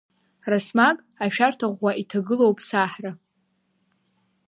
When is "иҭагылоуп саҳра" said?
2.01-3.11